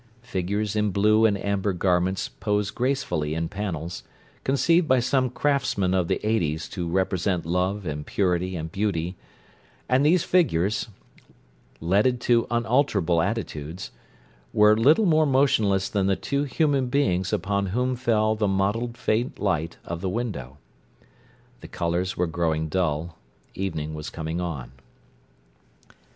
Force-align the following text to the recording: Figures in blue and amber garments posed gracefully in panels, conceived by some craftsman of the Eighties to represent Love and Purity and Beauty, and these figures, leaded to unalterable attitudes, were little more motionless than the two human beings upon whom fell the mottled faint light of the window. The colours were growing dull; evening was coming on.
Figures 0.23 0.75
in 0.75 0.89
blue 0.89 1.27
and 1.27 1.37
amber 1.45 1.73
garments 1.73 2.27
posed 2.27 2.73
gracefully 2.73 3.35
in 3.35 3.47
panels, 3.47 4.01
conceived 4.43 4.87
by 4.87 4.99
some 4.99 5.29
craftsman 5.29 5.93
of 5.93 6.07
the 6.07 6.19
Eighties 6.27 6.67
to 6.69 6.87
represent 6.89 7.45
Love 7.45 7.85
and 7.85 8.03
Purity 8.03 8.55
and 8.55 8.71
Beauty, 8.71 9.15
and 9.87 10.03
these 10.03 10.23
figures, 10.23 10.89
leaded 11.79 12.19
to 12.21 12.47
unalterable 12.49 13.21
attitudes, 13.21 13.91
were 14.53 14.75
little 14.75 15.05
more 15.05 15.27
motionless 15.27 15.87
than 15.87 16.07
the 16.07 16.15
two 16.15 16.45
human 16.45 16.87
beings 16.87 17.31
upon 17.31 17.67
whom 17.67 17.95
fell 17.95 18.33
the 18.33 18.47
mottled 18.47 18.97
faint 18.97 19.37
light 19.37 19.77
of 19.85 20.01
the 20.01 20.09
window. 20.09 20.57
The 21.59 21.67
colours 21.67 22.17
were 22.17 22.25
growing 22.25 22.69
dull; 22.69 23.19
evening 23.53 23.93
was 23.93 24.09
coming 24.09 24.41
on. 24.41 24.71